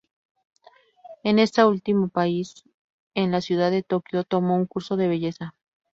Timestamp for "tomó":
4.23-4.55